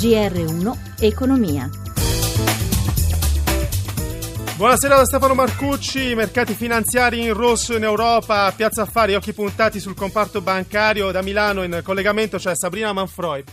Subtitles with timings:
[0.00, 1.68] GR1 Economia.
[4.56, 9.94] Buonasera da Stefano Marcucci, mercati finanziari in rosso in Europa, Piazza Affari, occhi puntati sul
[9.94, 13.44] comparto bancario da Milano in collegamento c'è Sabrina Manfroi.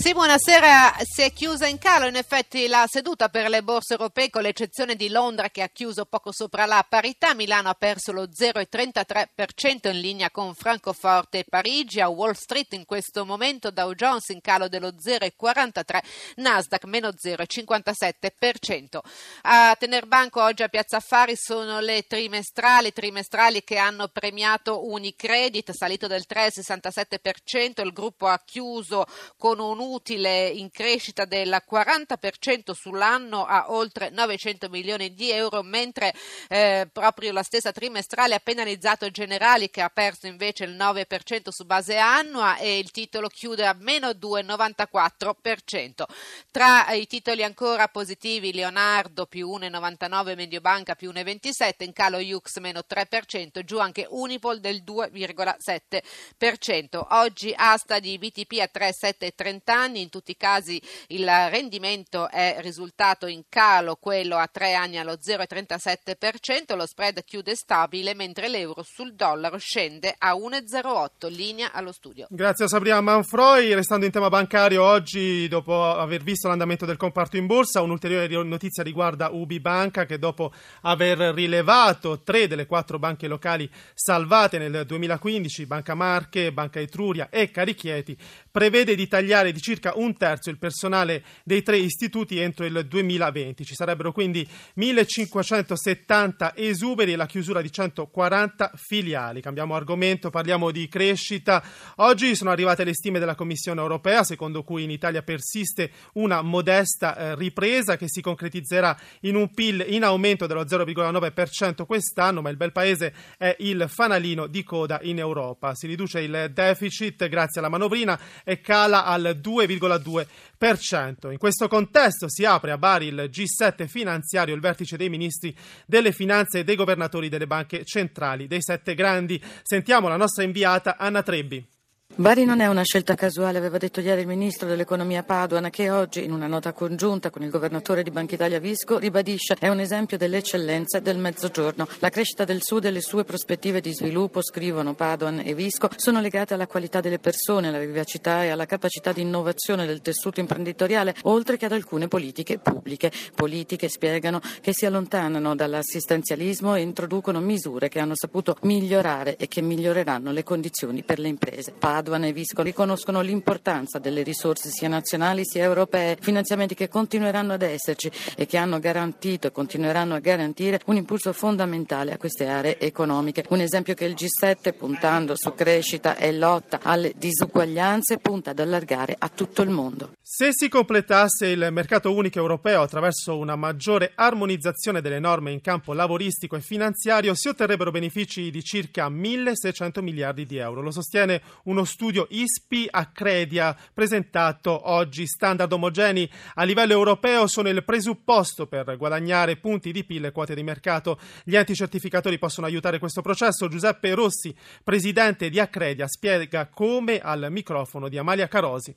[0.00, 0.96] Sì, buonasera.
[1.02, 4.94] Si è chiusa in calo in effetti la seduta per le borse europee con l'eccezione
[4.94, 7.34] di Londra che ha chiuso poco sopra la parità.
[7.34, 12.00] Milano ha perso lo 0,33% in linea con Francoforte e Parigi.
[12.00, 16.00] A Wall Street in questo momento Dow Jones in calo dello 0,43%,
[16.36, 18.98] Nasdaq meno 0,57%.
[19.42, 25.72] A tener banco oggi a Piazza Affari sono le trimestrali, trimestrali che hanno premiato Unicredit,
[25.72, 27.84] salito del 3,67%.
[27.84, 34.68] Il gruppo ha chiuso con un utile in crescita del 40% sull'anno a oltre 900
[34.68, 36.12] milioni di euro, mentre
[36.48, 41.64] eh, proprio la stessa trimestrale ha penalizzato Generali che ha perso invece il 9% su
[41.64, 46.04] base annua e il titolo chiude a meno 2,94%.
[46.50, 52.80] Tra i titoli ancora positivi Leonardo più 1,99, Mediobanca più 1,27, in calo Jux meno
[52.88, 57.06] 3%, giù anche Unipol del 2,7%.
[57.10, 63.26] Oggi asta di BTP a 3,730 anni, in tutti i casi il rendimento è risultato
[63.26, 69.14] in calo, quello a tre anni allo 0,37%, lo spread chiude stabile mentre l'euro sul
[69.14, 72.26] dollaro scende a 1,08, linea allo studio.
[72.30, 77.36] Grazie a Sabrina Manfroi, restando in tema bancario oggi dopo aver visto l'andamento del comparto
[77.36, 83.26] in borsa, un'ulteriore notizia riguarda Ubi Banca che dopo aver rilevato tre delle quattro banche
[83.26, 88.16] locali salvate nel 2015, Banca Marche, Banca Etruria e Carichieti,
[88.50, 93.64] prevede di tagliare di circa un terzo il personale dei tre istituti entro il 2020.
[93.64, 99.40] Ci sarebbero quindi 1570 esuberi e la chiusura di 140 filiali.
[99.40, 101.62] Cambiamo argomento, parliamo di crescita.
[101.96, 107.16] Oggi sono arrivate le stime della Commissione europea, secondo cui in Italia persiste una modesta
[107.16, 112.56] eh, ripresa che si concretizzerà in un PIL in aumento dello 0,9% quest'anno, ma il
[112.56, 115.74] bel paese è il fanalino di coda in Europa.
[115.74, 121.30] Si riduce il deficit grazie alla manovrina e cala al 2 2,2%.
[121.30, 125.56] In questo contesto si apre a Bari il G7 finanziario, il vertice dei ministri
[125.86, 129.40] delle finanze e dei governatori delle banche centrali dei sette grandi.
[129.62, 131.77] Sentiamo la nostra inviata Anna Trebbi.
[132.18, 136.24] Bari non è una scelta casuale, aveva detto ieri il ministro dell'economia Paduan, che oggi,
[136.24, 140.16] in una nota congiunta con il governatore di Banca Italia Visco, ribadisce è un esempio
[140.18, 141.86] delle eccellenze del mezzogiorno.
[142.00, 146.20] La crescita del Sud e le sue prospettive di sviluppo, scrivono Paduan e Visco, sono
[146.20, 151.14] legate alla qualità delle persone, alla vivacità e alla capacità di innovazione del tessuto imprenditoriale,
[151.24, 153.12] oltre che ad alcune politiche pubbliche.
[153.32, 159.60] Politiche, spiegano, che si allontanano dall'assistenzialismo e introducono misure che hanno saputo migliorare e che
[159.60, 161.74] miglioreranno le condizioni per le imprese.
[161.98, 167.62] Padoan e Visco riconoscono l'importanza delle risorse sia nazionali sia europee, finanziamenti che continueranno ad
[167.62, 172.78] esserci e che hanno garantito e continueranno a garantire un impulso fondamentale a queste aree
[172.78, 173.42] economiche.
[173.48, 179.16] Un esempio che il G7, puntando su crescita e lotta alle disuguaglianze, punta ad allargare
[179.18, 180.12] a tutto il mondo.
[180.22, 185.94] Se si completasse il mercato unico europeo attraverso una maggiore armonizzazione delle norme in campo
[185.94, 190.80] lavoristico e finanziario, si otterrebbero benefici di circa 1.600 miliardi di euro.
[190.80, 195.26] Lo sostiene uno studio ISPI Accredia presentato oggi.
[195.26, 200.54] Standard omogenei a livello europeo sono il presupposto per guadagnare punti di PIL e quote
[200.54, 201.18] di mercato.
[201.42, 203.66] Gli enti certificatori possono aiutare questo processo.
[203.66, 204.54] Giuseppe Rossi,
[204.84, 208.94] presidente di Accredia, spiega come al microfono di Amalia Carosi.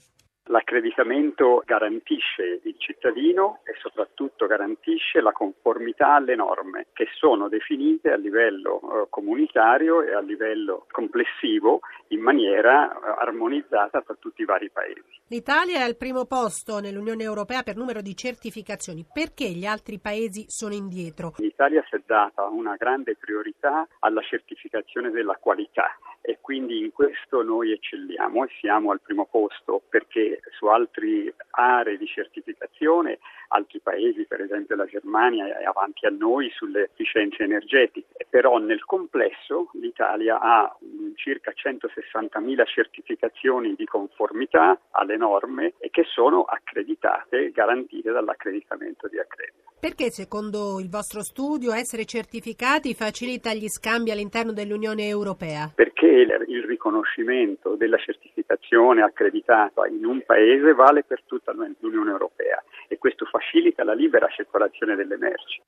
[0.51, 8.17] L'accreditamento garantisce il cittadino e soprattutto garantisce la conformità alle norme che sono definite a
[8.17, 11.79] livello eh, comunitario e a livello complessivo
[12.09, 15.21] in maniera eh, armonizzata tra tutti i vari paesi.
[15.27, 19.05] L'Italia è al primo posto nell'Unione Europea per numero di certificazioni.
[19.09, 21.31] Perché gli altri paesi sono indietro?
[21.37, 27.41] L'Italia si è data una grande priorità alla certificazione della qualità e quindi in questo
[27.41, 33.17] noi eccelliamo e siamo al primo posto perché su altre aree di certificazione
[33.51, 38.85] altri paesi, per esempio la Germania, è avanti a noi sulle efficienze energetiche, però nel
[38.85, 40.73] complesso l'Italia ha
[41.15, 49.69] circa 160.000 certificazioni di conformità alle norme e che sono accreditate, garantite dall'accreditamento di Accredita.
[49.81, 55.71] Perché secondo il vostro studio essere certificati facilita gli scambi all'interno dell'Unione Europea?
[55.73, 62.97] Perché il riconoscimento della certificazione accreditata in un paese vale per tutta l'Unione Europea e
[62.97, 65.61] questo facilita la libera circolazione delle merci.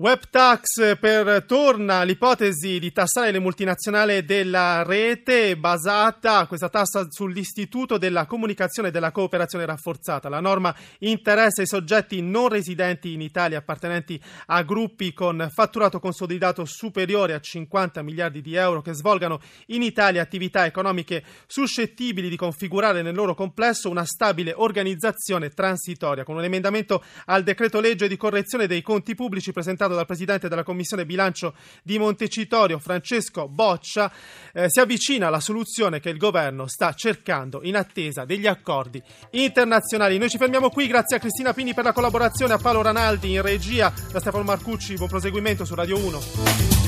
[0.00, 7.98] Web tax per torna l'ipotesi di tassare le multinazionali della rete basata questa tassa sull'istituto
[7.98, 10.28] della comunicazione e della cooperazione rafforzata.
[10.28, 16.64] La norma interessa i soggetti non residenti in Italia appartenenti a gruppi con fatturato consolidato
[16.64, 23.02] superiore a 50 miliardi di euro che svolgano in Italia attività economiche suscettibili di configurare
[23.02, 26.22] nel loro complesso una stabile organizzazione transitoria.
[26.22, 30.48] Con un emendamento al decreto legge di correzione dei conti pubblici presentato presentato dal Presidente
[30.48, 34.10] della Commissione Bilancio di Montecitorio, Francesco Boccia,
[34.52, 40.18] eh, si avvicina alla soluzione che il governo sta cercando in attesa degli accordi internazionali.
[40.18, 43.42] Noi ci fermiamo qui, grazie a Cristina Pini per la collaborazione, a Paolo Ranaldi in
[43.42, 46.87] regia, da Stefano Marcucci, buon proseguimento su Radio 1.